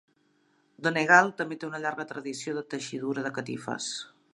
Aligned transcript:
Donegal 0.87 1.29
també 1.43 1.59
té 1.65 1.69
una 1.69 1.83
llarga 1.85 2.09
tradició 2.13 2.59
de 2.59 2.67
teixidura 2.75 3.29
de 3.29 3.39
catifes. 3.41 3.97